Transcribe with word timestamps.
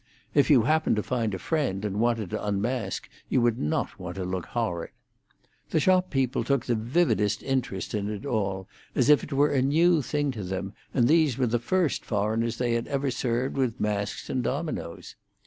If 0.33 0.49
you 0.49 0.63
happened 0.63 0.95
to 0.95 1.03
find 1.03 1.31
a 1.35 1.37
friend, 1.37 1.85
and 1.85 1.99
wanted 1.99 2.31
to 2.31 2.43
unmask, 2.43 3.07
you 3.29 3.39
would 3.41 3.59
not 3.59 3.99
want 3.99 4.15
to 4.15 4.25
look 4.25 4.47
horrid. 4.47 4.89
The 5.69 5.79
shop 5.79 6.09
people 6.09 6.43
took 6.43 6.65
the 6.65 6.73
vividest 6.73 7.43
interest 7.43 7.93
in 7.93 8.09
it 8.09 8.25
all, 8.25 8.67
as 8.95 9.09
if 9.11 9.23
it 9.23 9.31
were 9.31 9.51
a 9.51 9.61
new 9.61 10.01
thing 10.01 10.31
to 10.31 10.41
them, 10.43 10.73
and 10.91 11.07
these 11.07 11.37
were 11.37 11.45
the 11.45 11.59
first 11.59 12.03
foreigners 12.03 12.57
they 12.57 12.73
had 12.73 12.87
ever 12.87 13.11
served 13.11 13.55
with 13.57 13.79
masks 13.79 14.27
and 14.27 14.41
dominoes. 14.43 15.13